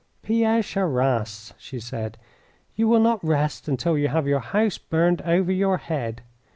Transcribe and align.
"Pierre 0.23 0.63
Charras," 0.63 1.53
she 1.59 1.79
said, 1.79 2.17
"you 2.75 2.87
will 2.87 2.99
not 3.01 3.23
rest 3.23 3.67
until 3.67 3.95
you 3.95 4.07
have 4.07 4.25
your 4.27 4.39
house 4.39 4.79
burned 4.79 5.21
over 5.25 5.51
your 5.51 5.77
head. 5.77 6.23